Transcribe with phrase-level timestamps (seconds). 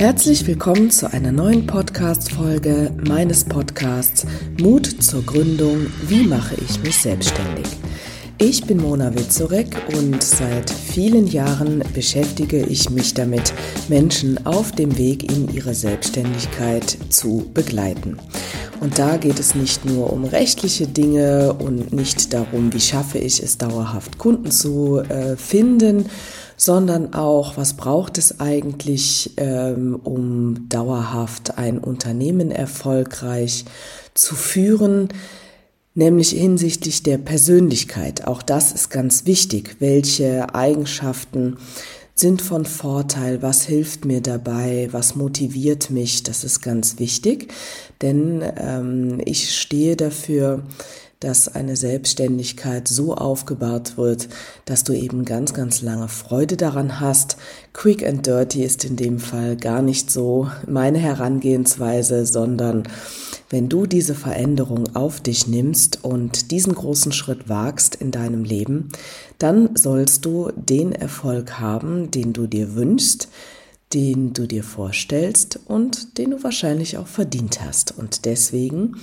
[0.00, 4.26] Herzlich willkommen zu einer neuen Podcast-Folge meines Podcasts
[4.58, 5.88] Mut zur Gründung.
[6.08, 7.66] Wie mache ich mich selbstständig?
[8.38, 13.52] Ich bin Mona Witzorek und seit vielen Jahren beschäftige ich mich damit,
[13.90, 18.16] Menschen auf dem Weg in ihre Selbstständigkeit zu begleiten.
[18.80, 23.42] Und da geht es nicht nur um rechtliche Dinge und nicht darum, wie schaffe ich
[23.42, 26.06] es dauerhaft Kunden zu äh, finden,
[26.60, 33.64] sondern auch, was braucht es eigentlich, ähm, um dauerhaft ein Unternehmen erfolgreich
[34.12, 35.08] zu führen,
[35.94, 38.26] nämlich hinsichtlich der Persönlichkeit.
[38.26, 39.76] Auch das ist ganz wichtig.
[39.78, 41.56] Welche Eigenschaften
[42.14, 47.50] sind von Vorteil, was hilft mir dabei, was motiviert mich, das ist ganz wichtig,
[48.02, 50.64] denn ähm, ich stehe dafür,
[51.20, 54.28] dass eine Selbstständigkeit so aufgebaut wird,
[54.64, 57.36] dass du eben ganz, ganz lange Freude daran hast.
[57.74, 62.84] Quick and Dirty ist in dem Fall gar nicht so meine Herangehensweise, sondern
[63.50, 68.88] wenn du diese Veränderung auf dich nimmst und diesen großen Schritt wagst in deinem Leben,
[69.38, 73.28] dann sollst du den Erfolg haben, den du dir wünschst,
[73.92, 77.96] den du dir vorstellst und den du wahrscheinlich auch verdient hast.
[77.96, 78.96] Und deswegen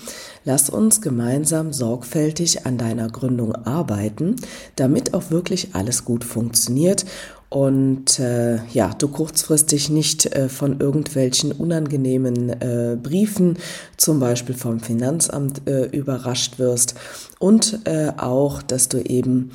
[0.46, 4.38] lass uns gemeinsam sorgfältig an deiner Gründung arbeiten,
[4.78, 7.06] damit auch wirklich alles gut funktioniert
[7.50, 13.58] und äh, ja, du kurzfristig nicht äh, von irgendwelchen unangenehmen äh, Briefen,
[13.96, 16.96] zum Beispiel vom Finanzamt, äh, überrascht wirst
[17.40, 19.52] und äh, auch, dass du eben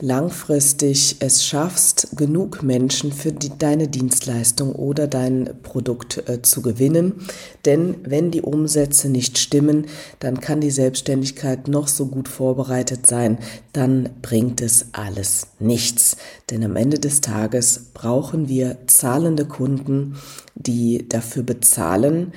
[0.00, 7.26] langfristig es schaffst, genug Menschen für die, deine Dienstleistung oder dein Produkt äh, zu gewinnen.
[7.64, 9.86] Denn wenn die Umsätze nicht stimmen,
[10.20, 13.38] dann kann die Selbstständigkeit noch so gut vorbereitet sein,
[13.72, 16.16] dann bringt es alles nichts.
[16.50, 20.16] Denn am Ende des Tages brauchen wir zahlende Kunden,
[20.54, 22.32] die dafür bezahlen,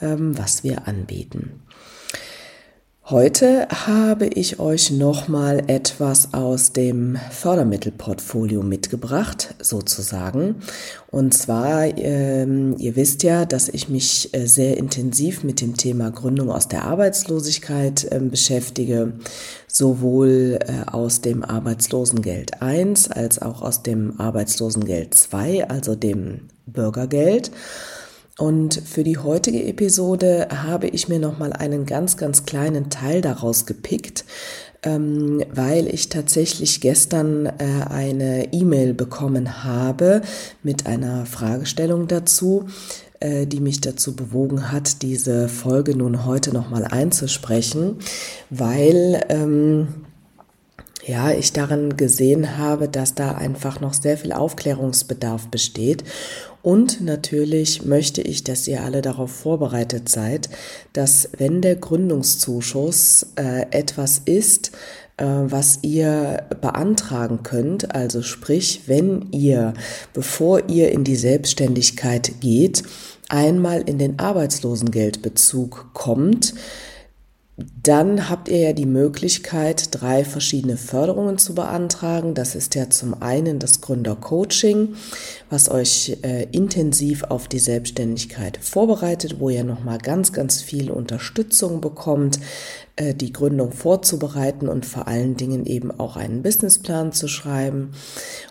[0.00, 1.62] ähm, was wir anbieten.
[3.10, 10.62] Heute habe ich euch nochmal etwas aus dem Fördermittelportfolio mitgebracht, sozusagen.
[11.10, 16.12] Und zwar, ähm, ihr wisst ja, dass ich mich äh, sehr intensiv mit dem Thema
[16.12, 19.14] Gründung aus der Arbeitslosigkeit äh, beschäftige,
[19.66, 27.50] sowohl äh, aus dem Arbeitslosengeld 1 als auch aus dem Arbeitslosengeld 2, also dem Bürgergeld.
[28.40, 33.20] Und für die heutige Episode habe ich mir noch mal einen ganz, ganz kleinen Teil
[33.20, 34.24] daraus gepickt,
[34.82, 37.52] ähm, weil ich tatsächlich gestern äh,
[37.90, 40.22] eine E-Mail bekommen habe
[40.62, 42.64] mit einer Fragestellung dazu,
[43.20, 47.96] äh, die mich dazu bewogen hat, diese Folge nun heute noch mal einzusprechen,
[48.48, 49.88] weil ähm,
[51.06, 56.04] ja, ich darin gesehen habe, dass da einfach noch sehr viel Aufklärungsbedarf besteht
[56.62, 60.50] und natürlich möchte ich, dass ihr alle darauf vorbereitet seid,
[60.92, 64.72] dass wenn der Gründungszuschuss äh, etwas ist,
[65.16, 69.74] äh, was ihr beantragen könnt, also sprich, wenn ihr,
[70.12, 72.82] bevor ihr in die Selbstständigkeit geht,
[73.28, 76.54] einmal in den Arbeitslosengeldbezug kommt,
[77.82, 82.34] dann habt ihr ja die Möglichkeit, drei verschiedene Förderungen zu beantragen.
[82.34, 84.94] Das ist ja zum einen das Gründercoaching,
[85.48, 91.80] was euch äh, intensiv auf die Selbstständigkeit vorbereitet, wo ihr nochmal ganz, ganz viel Unterstützung
[91.80, 92.38] bekommt,
[92.96, 97.92] äh, die Gründung vorzubereiten und vor allen Dingen eben auch einen Businessplan zu schreiben.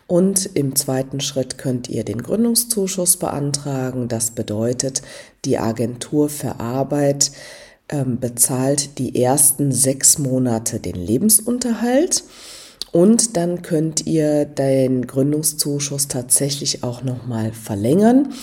[0.07, 4.07] Und im zweiten Schritt könnt ihr den Gründungszuschuss beantragen.
[4.07, 5.01] Das bedeutet,
[5.45, 7.31] die Agentur für Arbeit
[8.19, 12.23] bezahlt die ersten sechs Monate den Lebensunterhalt.
[12.91, 18.33] Und dann könnt ihr den Gründungszuschuss tatsächlich auch nochmal verlängern.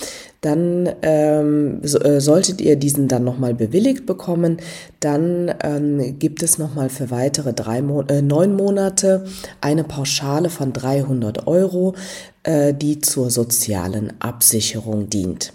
[0.40, 4.58] Dann ähm, so, äh, solltet ihr diesen dann nochmal bewilligt bekommen,
[5.00, 9.24] dann ähm, gibt es nochmal für weitere drei Mo äh, neun Monate
[9.60, 11.94] eine Pauschale von 300 Euro,
[12.42, 15.52] äh, die zur sozialen Absicherung dient.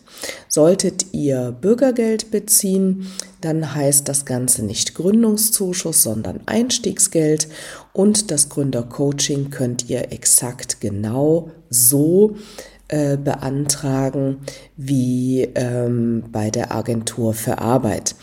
[0.48, 3.08] Solltet ihr Bürgergeld beziehen,
[3.40, 7.48] dann heißt das Ganze nicht Gründungszuschuss, sondern Einstiegsgeld
[7.94, 12.36] und das Gründercoaching könnt ihr exakt genau so
[12.92, 14.42] äh, beantragen
[14.78, 18.16] wie ähm, bei der Agentur für Arbeit.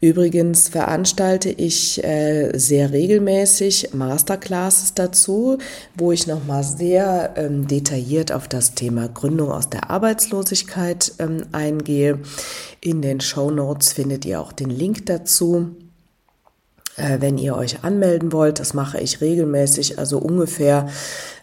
[0.00, 5.58] Übrigens veranstalte ich äh, sehr regelmäßig Masterclasses dazu,
[5.96, 12.20] wo ich nochmal sehr ähm, detailliert auf das Thema Gründung aus der Arbeitslosigkeit ähm, eingehe.
[12.80, 15.74] In den Show Notes findet ihr auch den Link dazu
[16.98, 18.60] äh, wenn ihr euch anmelden wollt.
[18.60, 20.88] Das mache ich regelmäßig, also ungefähr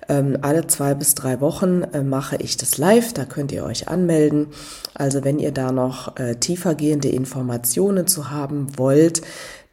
[0.07, 3.87] Ähm, alle zwei bis drei Wochen äh, mache ich das live, da könnt ihr euch
[3.87, 4.49] anmelden.
[4.93, 9.23] Also wenn ihr da noch äh, tiefergehende Informationen zu haben wollt,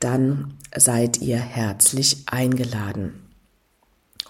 [0.01, 3.13] dann seid ihr herzlich eingeladen.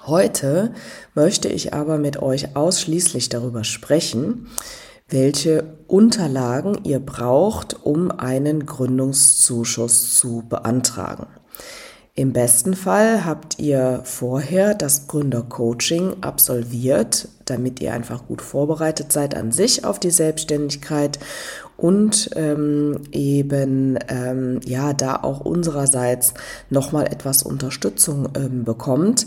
[0.04, 0.74] Heute
[1.14, 4.48] möchte ich aber mit euch ausschließlich darüber sprechen,
[5.08, 11.28] welche Unterlagen ihr braucht, um einen Gründungszuschuss zu beantragen.
[12.14, 19.34] Im besten Fall habt ihr vorher das Gründercoaching absolviert, damit ihr einfach gut vorbereitet seid
[19.34, 21.18] an sich auf die Selbstständigkeit
[21.78, 26.34] und ähm, eben ähm, ja da auch unsererseits
[26.68, 29.24] nochmal etwas Unterstützung ähm, bekommt,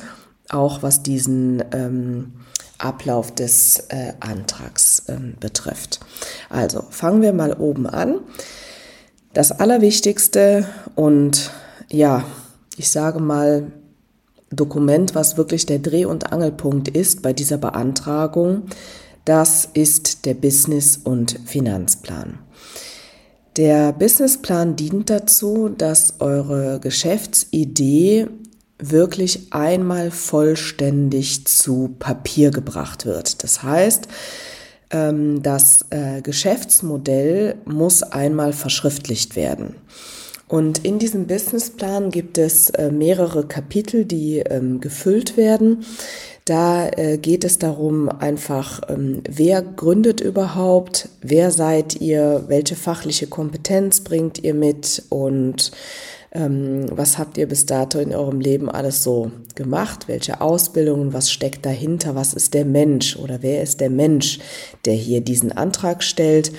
[0.49, 2.33] auch was diesen ähm,
[2.77, 6.01] Ablauf des äh, Antrags ähm, betrifft.
[6.49, 8.19] Also fangen wir mal oben an.
[9.33, 11.51] Das Allerwichtigste und
[11.89, 12.23] ja,
[12.77, 13.71] ich sage mal,
[14.51, 18.63] Dokument, was wirklich der Dreh- und Angelpunkt ist bei dieser Beantragung,
[19.25, 22.39] das ist der Business- und Finanzplan.
[23.57, 28.27] Der Businessplan dient dazu, dass eure Geschäftsidee
[28.77, 33.43] wirklich einmal vollständig zu Papier gebracht wird.
[33.43, 34.07] Das heißt,
[34.91, 39.75] ähm, das äh, Geschäftsmodell muss einmal verschriftlicht werden.
[40.47, 45.85] Und in diesem Businessplan gibt es äh, mehrere Kapitel, die ähm, gefüllt werden.
[46.45, 53.25] Da äh, geht es darum, einfach, ähm, wer gründet überhaupt, wer seid ihr, welche fachliche
[53.25, 55.71] Kompetenz bringt ihr mit und
[56.31, 61.31] ähm, was habt ihr bis dato in eurem Leben alles so gemacht, welche Ausbildungen, was
[61.31, 64.39] steckt dahinter, was ist der Mensch oder wer ist der Mensch,
[64.85, 66.51] der hier diesen Antrag stellt.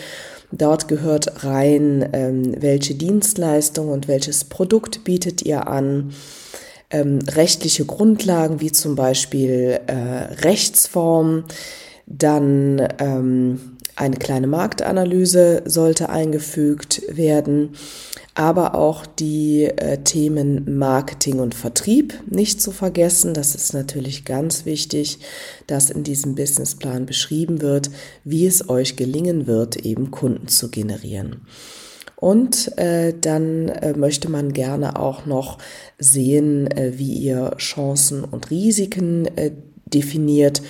[0.52, 6.12] Dort gehört rein, ähm, welche Dienstleistung und welches Produkt bietet ihr an.
[6.90, 9.92] Ähm, rechtliche Grundlagen wie zum Beispiel äh,
[10.44, 11.44] Rechtsform,
[12.06, 17.74] dann ähm, eine kleine Marktanalyse sollte eingefügt werden,
[18.36, 23.32] aber auch die äh, Themen Marketing und Vertrieb nicht zu vergessen.
[23.32, 25.18] Das ist natürlich ganz wichtig,
[25.66, 27.90] dass in diesem Businessplan beschrieben wird,
[28.24, 31.46] wie es euch gelingen wird, eben Kunden zu generieren.
[32.14, 35.56] Und äh, dann äh, möchte man gerne auch noch
[35.98, 39.52] sehen, äh, wie ihr Chancen und Risiken äh,
[39.86, 40.60] definiert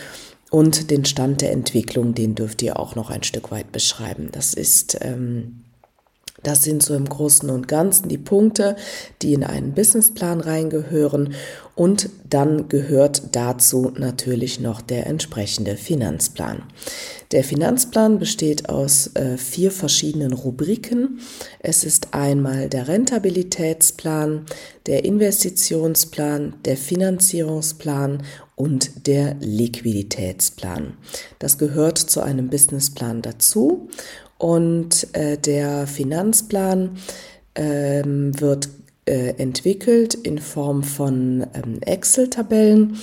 [0.51, 4.29] und den Stand der Entwicklung, den dürft ihr auch noch ein Stück weit beschreiben.
[4.31, 5.65] Das ist, ähm,
[6.47, 8.77] das sind so im Großen und Ganzen die Punkte,
[9.21, 11.35] die in einen Businessplan reingehören.
[11.75, 16.63] Und dann gehört dazu natürlich noch der entsprechende Finanzplan.
[17.33, 21.19] Der Finanzplan besteht aus äh, vier verschiedenen Rubriken.
[21.59, 24.47] Es ist einmal der Rentabilitätsplan,
[24.87, 28.23] der Investitionsplan, der Finanzierungsplan
[28.55, 30.95] und der Liquiditätsplan.
[31.41, 33.89] Das gehört zu einem Businessplan dazu
[34.39, 36.97] und äh, der Finanzplan
[37.55, 38.69] ähm, wird
[39.07, 42.99] äh, entwickelt in Form von ähm, Excel-Tabellen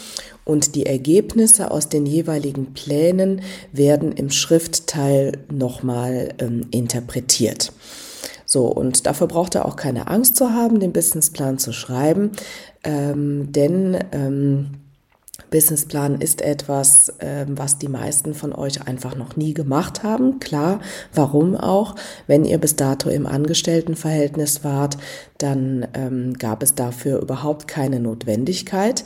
[0.46, 3.42] und die Ergebnisse aus den jeweiligen Plänen
[3.72, 7.72] werden im Schriftteil nochmal ähm, interpretiert.
[8.46, 12.32] So, und dafür braucht er auch keine Angst zu haben, den Businessplan zu schreiben,
[12.84, 14.72] ähm, denn ähm,
[15.54, 20.40] Businessplan ist etwas, äh, was die meisten von euch einfach noch nie gemacht haben.
[20.40, 20.80] Klar,
[21.14, 21.94] warum auch?
[22.26, 24.98] Wenn ihr bis dato im Angestelltenverhältnis wart,
[25.38, 29.04] dann ähm, gab es dafür überhaupt keine Notwendigkeit.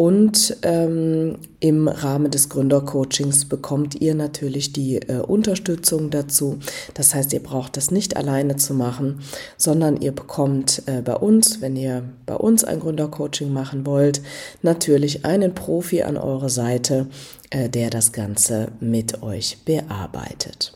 [0.00, 6.58] Und ähm, im Rahmen des Gründercoachings bekommt ihr natürlich die äh, Unterstützung dazu.
[6.94, 9.20] Das heißt, ihr braucht das nicht alleine zu machen,
[9.58, 14.22] sondern ihr bekommt äh, bei uns, wenn ihr bei uns ein Gründercoaching machen wollt,
[14.62, 17.06] natürlich einen Profi an eurer Seite,
[17.50, 20.72] äh, der das Ganze mit euch bearbeitet.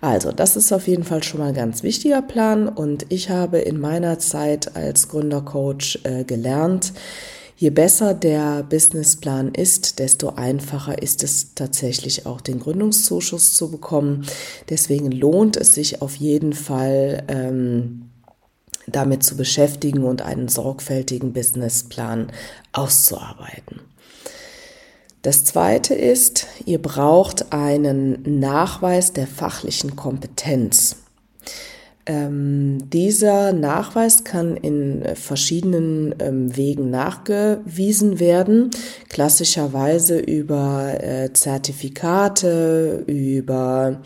[0.00, 3.58] Also, das ist auf jeden Fall schon mal ein ganz wichtiger Plan und ich habe
[3.58, 6.92] in meiner Zeit als Gründercoach äh, gelernt,
[7.60, 14.26] Je besser der Businessplan ist, desto einfacher ist es tatsächlich auch den Gründungszuschuss zu bekommen.
[14.70, 18.10] Deswegen lohnt es sich auf jeden Fall, ähm,
[18.86, 22.30] damit zu beschäftigen und einen sorgfältigen Businessplan
[22.72, 23.80] auszuarbeiten.
[25.22, 30.97] Das zweite ist, ihr braucht einen Nachweis der fachlichen Kompetenz.
[32.10, 38.70] Ähm, dieser Nachweis kann in verschiedenen ähm, Wegen nachgewiesen werden,
[39.10, 44.00] klassischerweise über äh, Zertifikate, über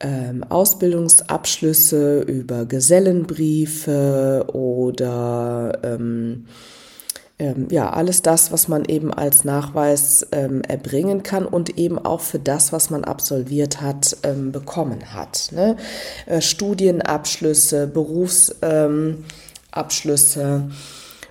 [0.00, 5.98] ähm, Ausbildungsabschlüsse, über Gesellenbriefe oder
[7.38, 12.20] ähm, ja, alles das, was man eben als Nachweis ähm, erbringen kann und eben auch
[12.20, 15.48] für das, was man absolviert hat, ähm, bekommen hat.
[15.50, 15.76] Ne?
[16.26, 20.72] Äh, Studienabschlüsse, Berufsabschlüsse ähm,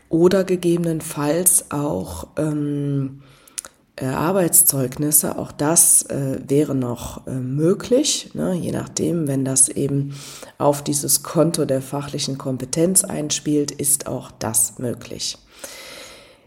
[0.10, 3.22] oder gegebenenfalls auch ähm,
[3.96, 10.16] äh, Arbeitszeugnisse, auch das äh, wäre noch äh, möglich, ne, je nachdem, wenn das eben
[10.58, 15.38] auf dieses Konto der fachlichen Kompetenz einspielt, ist auch das möglich.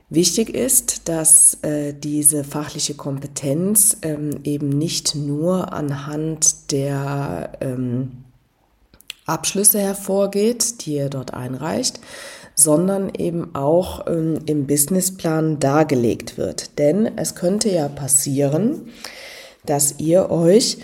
[0.08, 8.24] Wichtig ist, dass äh, diese fachliche Kompetenz ähm, eben nicht nur anhand der ähm,
[9.26, 11.98] Abschlüsse hervorgeht, die ihr dort einreicht,
[12.54, 16.78] sondern eben auch ähm, im Businessplan dargelegt wird.
[16.78, 18.88] Denn es könnte ja passieren,
[19.64, 20.78] dass ihr euch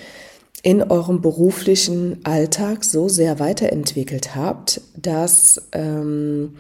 [0.65, 6.57] in eurem beruflichen Alltag so sehr weiterentwickelt habt, dass ähm,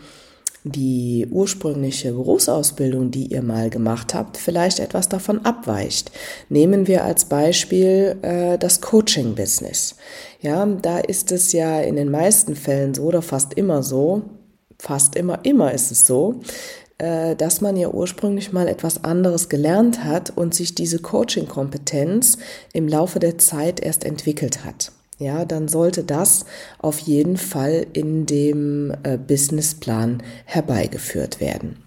[0.64, 6.12] die ursprüngliche Berufsausbildung, die ihr mal gemacht habt, vielleicht etwas davon abweicht.
[6.49, 9.97] Nehmen wir als Beispiel äh, das Coaching-Business.
[10.40, 14.23] Ja, da ist es ja in den meisten Fällen so oder fast immer so,
[14.78, 16.40] fast immer, immer ist es so,
[16.99, 22.38] äh, dass man ja ursprünglich mal etwas anderes gelernt hat und sich diese Coaching-Kompetenz
[22.73, 24.92] im Laufe der Zeit erst entwickelt hat
[25.23, 26.45] ja, dann sollte das
[26.79, 31.79] auf jeden Fall in dem äh, Businessplan herbeigeführt werden.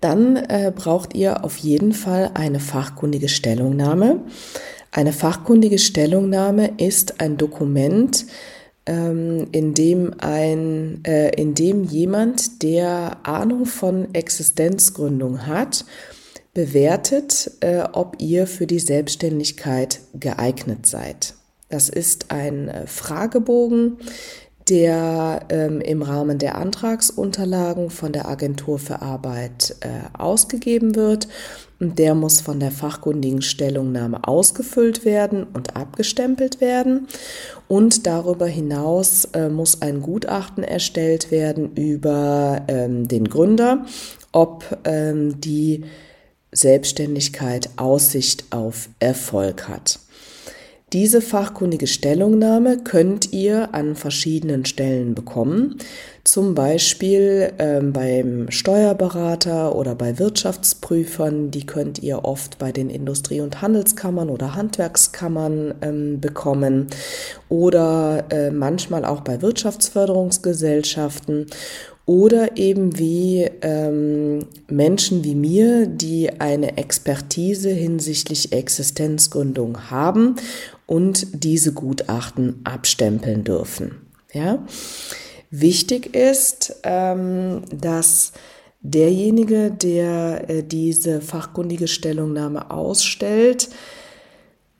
[0.00, 4.20] Dann äh, braucht ihr auf jeden Fall eine fachkundige Stellungnahme.
[4.90, 8.26] Eine fachkundige Stellungnahme ist ein Dokument,
[8.84, 15.84] ähm, in dem ein, äh, in dem jemand, der Ahnung von Existenzgründung hat,
[16.52, 21.34] bewertet, äh, ob ihr für die Selbstständigkeit geeignet seid.
[21.72, 23.96] Das ist ein äh, Fragebogen,
[24.68, 31.28] der ähm, im Rahmen der Antragsunterlagen von der Agentur für Arbeit äh, ausgegeben wird.
[31.80, 37.08] Und der muss von der fachkundigen Stellungnahme ausgefüllt werden und abgestempelt werden.
[37.68, 43.86] Und darüber hinaus äh, muss ein Gutachten erstellt werden über ähm, den Gründer,
[44.30, 45.84] ob ähm, die
[46.52, 50.01] Selbstständigkeit Aussicht auf Erfolg hat.
[50.92, 55.78] Diese fachkundige Stellungnahme könnt ihr an verschiedenen Stellen bekommen,
[56.22, 61.50] zum Beispiel ähm, beim Steuerberater oder bei Wirtschaftsprüfern.
[61.50, 66.88] Die könnt ihr oft bei den Industrie- und Handelskammern oder Handwerkskammern ähm, bekommen.
[67.48, 71.46] Oder äh, manchmal auch bei Wirtschaftsförderungsgesellschaften
[72.04, 80.36] oder eben wie ähm, Menschen wie mir, die eine Expertise hinsichtlich Existenzgründung haben
[80.86, 84.02] und diese Gutachten abstempeln dürfen.
[84.32, 84.64] Ja?
[85.50, 88.32] Wichtig ist, ähm, dass
[88.80, 93.68] derjenige, der äh, diese fachkundige Stellungnahme ausstellt,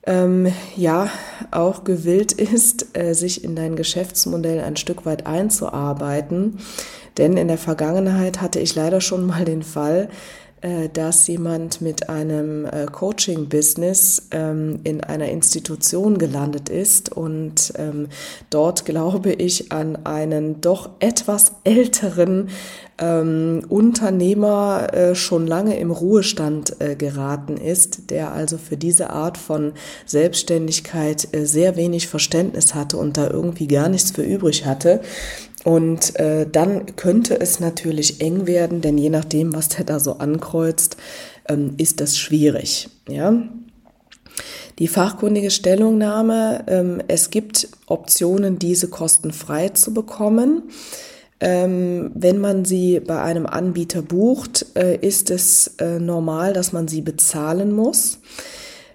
[0.05, 1.09] ähm, ja,
[1.53, 6.59] auch gewillt ist, äh, sich in dein Geschäftsmodell ein Stück weit einzuarbeiten.
[7.19, 10.09] Denn in der Vergangenheit hatte ich leider schon mal den Fall,
[10.63, 18.07] äh, dass jemand mit einem äh, Coaching-Business ähm, in einer Institution gelandet ist und ähm,
[18.49, 22.51] dort, glaube ich, an einen doch etwas älteren
[22.99, 29.73] ähm, Unternehmer äh, schon lange im Ruhestand geraten ist, der also für diese Art von
[30.07, 35.01] Selbstständigkeit sehr wenig Verständnis hatte und da irgendwie gar nichts für übrig hatte.
[35.65, 40.15] Und äh, dann könnte es natürlich eng werden, denn je nachdem, was der da so
[40.15, 40.97] ankreuzt,
[41.49, 42.89] ähm, ist das schwierig.
[43.09, 43.35] Ja.
[44.79, 50.65] Die fachkundige Stellungnahme, ähm, es gibt Optionen, diese kostenfrei zu bekommen.
[51.39, 56.89] Ähm, wenn man sie bei einem Anbieter bucht, äh, ist es äh, normal, dass man
[56.89, 58.19] sie bezahlen muss.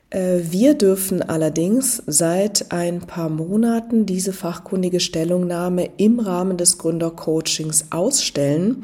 [0.10, 7.88] Äh, wir dürfen allerdings seit ein paar Monaten diese fachkundige Stellungnahme im Rahmen des Gründercoachings
[7.92, 8.84] ausstellen.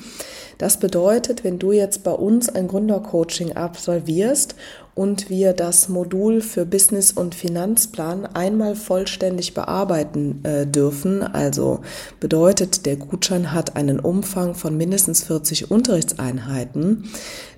[0.57, 4.55] Das bedeutet, wenn du jetzt bei uns ein Gründercoaching absolvierst
[4.95, 11.81] und wir das Modul für Business und Finanzplan einmal vollständig bearbeiten äh, dürfen, also
[12.19, 17.09] bedeutet, der Gutschein hat einen Umfang von mindestens 40 Unterrichtseinheiten,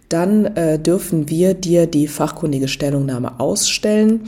[0.10, 4.28] dann äh, dürfen wir dir die fachkundige Stellungnahme ausstellen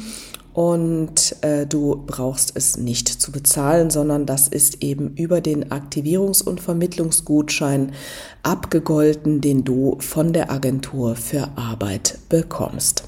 [0.57, 6.43] und äh, du brauchst es nicht zu bezahlen, sondern das ist eben über den Aktivierungs-
[6.43, 7.91] und Vermittlungsgutschein
[8.41, 13.03] abgegolten, den du von der Agentur für Arbeit bekommst.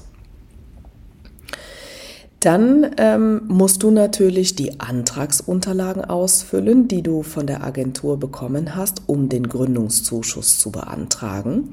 [2.40, 9.02] Dann ähm, musst du natürlich die Antragsunterlagen ausfüllen, die du von der Agentur bekommen hast,
[9.06, 11.72] um den Gründungszuschuss zu beantragen.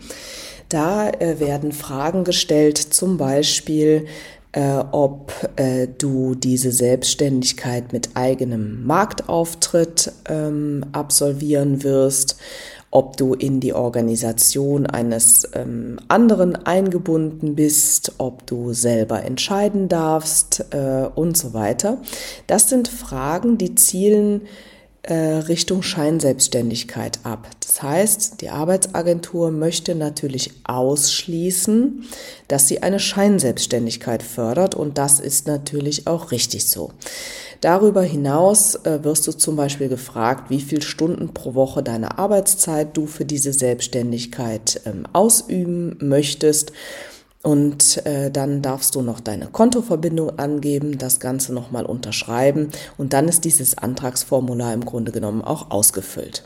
[0.68, 4.08] Da äh, werden Fragen gestellt, zum Beispiel,
[4.52, 12.38] äh, ob äh, du diese Selbstständigkeit mit eigenem Marktauftritt ähm, absolvieren wirst,
[12.90, 20.66] ob du in die Organisation eines ähm, anderen eingebunden bist, ob du selber entscheiden darfst
[20.72, 21.98] äh, und so weiter.
[22.48, 24.42] Das sind Fragen, die zielen
[25.08, 27.48] äh, Richtung Scheinselbstständigkeit ab.
[27.62, 32.04] Das heißt, die Arbeitsagentur möchte natürlich ausschließen,
[32.48, 36.92] dass sie eine Scheinselbstständigkeit fördert und das ist natürlich auch richtig so.
[37.62, 42.96] Darüber hinaus äh, wirst du zum Beispiel gefragt, wie viele Stunden pro Woche deine Arbeitszeit
[42.96, 46.72] du für diese Selbstständigkeit ähm, ausüben möchtest.
[47.44, 53.28] Und äh, dann darfst du noch deine Kontoverbindung angeben, das Ganze nochmal unterschreiben und dann
[53.28, 56.44] ist dieses Antragsformular im Grunde genommen auch ausgefüllt.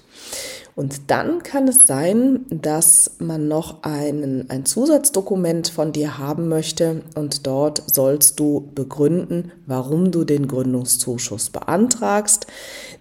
[0.75, 7.03] Und dann kann es sein, dass man noch einen, ein Zusatzdokument von dir haben möchte
[7.15, 12.47] und dort sollst du begründen, warum du den Gründungszuschuss beantragst.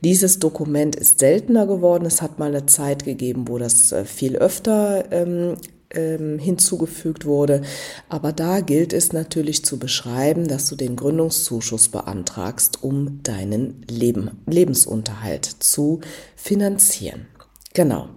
[0.02, 2.06] Dieses Dokument ist seltener geworden.
[2.06, 5.56] Es hat mal eine Zeit gegeben, wo das äh, viel öfter ähm,
[5.90, 7.62] ähm, hinzugefügt wurde.
[8.08, 14.30] Aber da gilt es natürlich zu beschreiben, dass du den Gründungszuschuss beantragst, um deinen Leben,
[14.46, 16.00] Lebensunterhalt zu
[16.36, 17.26] finanzieren.
[17.74, 18.08] Genau.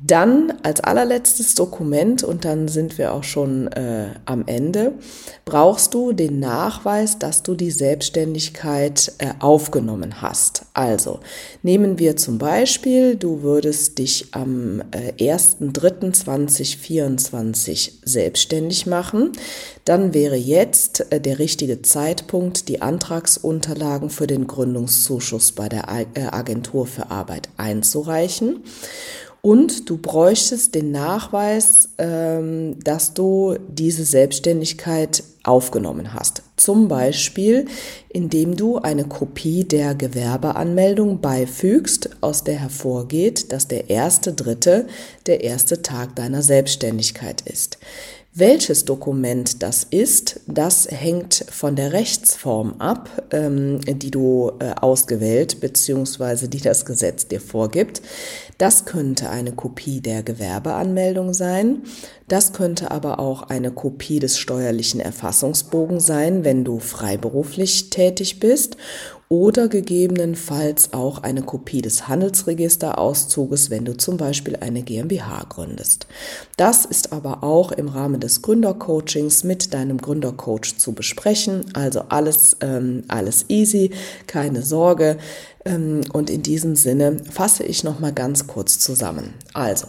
[0.00, 4.92] Dann als allerletztes Dokument, und dann sind wir auch schon äh, am Ende,
[5.44, 10.66] brauchst du den Nachweis, dass du die Selbstständigkeit äh, aufgenommen hast.
[10.72, 11.18] Also
[11.64, 19.32] nehmen wir zum Beispiel, du würdest dich am äh, 1.3.2024 selbstständig machen.
[19.84, 26.06] Dann wäre jetzt äh, der richtige Zeitpunkt, die Antragsunterlagen für den Gründungszuschuss bei der äh,
[26.30, 28.62] Agentur für Arbeit einzureichen.
[29.40, 36.42] Und du bräuchtest den Nachweis, ähm, dass du diese Selbstständigkeit aufgenommen hast.
[36.56, 37.66] Zum Beispiel,
[38.08, 44.86] indem du eine Kopie der Gewerbeanmeldung beifügst, aus der hervorgeht, dass der erste Dritte
[45.26, 47.78] der erste Tag deiner Selbstständigkeit ist.
[48.40, 55.60] Welches Dokument das ist, das hängt von der Rechtsform ab, ähm, die du äh, ausgewählt
[55.60, 56.46] bzw.
[56.46, 58.00] die das Gesetz dir vorgibt.
[58.56, 61.82] Das könnte eine Kopie der Gewerbeanmeldung sein.
[62.28, 68.76] Das könnte aber auch eine Kopie des steuerlichen Erfassungsbogen sein, wenn du freiberuflich tätig bist
[69.28, 76.06] oder gegebenenfalls auch eine Kopie des Handelsregisterauszuges, wenn du zum Beispiel eine GmbH gründest.
[76.56, 81.66] Das ist aber auch im Rahmen des Gründercoachings mit deinem Gründercoach zu besprechen.
[81.74, 83.90] Also alles, ähm, alles easy,
[84.26, 85.18] keine Sorge.
[85.66, 89.34] Ähm, und in diesem Sinne fasse ich noch mal ganz kurz zusammen.
[89.52, 89.88] Also,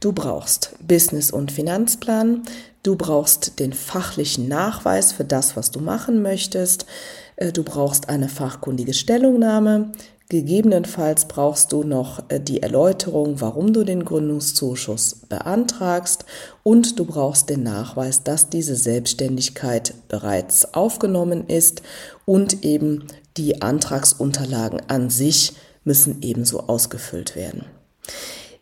[0.00, 2.42] du brauchst Business- und Finanzplan,
[2.82, 6.84] du brauchst den fachlichen Nachweis für das, was du machen möchtest,
[7.36, 9.92] du brauchst eine fachkundige Stellungnahme.
[10.30, 16.24] Gegebenenfalls brauchst du noch äh, die Erläuterung, warum du den Gründungszuschuss beantragst
[16.62, 21.82] und du brauchst den Nachweis, dass diese Selbstständigkeit bereits aufgenommen ist
[22.24, 25.52] und eben die Antragsunterlagen an sich
[25.84, 27.66] müssen ebenso ausgefüllt werden.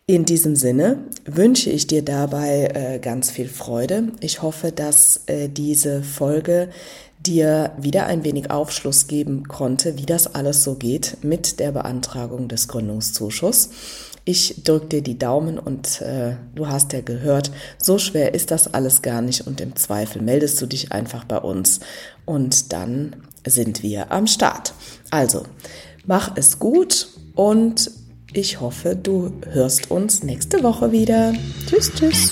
[0.05, 4.09] In diesem Sinne wünsche ich dir dabei äh, ganz viel Freude.
[4.19, 6.67] Ich hoffe, dass äh, diese Folge
[7.25, 12.47] dir wieder ein wenig Aufschluss geben konnte, wie das alles so geht mit der Beantragung
[12.47, 13.69] des Gründungszuschusses.
[14.25, 18.73] Ich drücke dir die Daumen und äh, du hast ja gehört, so schwer ist das
[18.73, 21.81] alles gar nicht und im Zweifel meldest du dich einfach bei uns
[22.25, 24.73] und dann sind wir am Start.
[25.09, 25.43] Also,
[26.05, 27.91] mach es gut und
[28.31, 31.33] ich hoffe, du hörst uns nächste Woche wieder.
[31.67, 32.31] Tschüss, tschüss.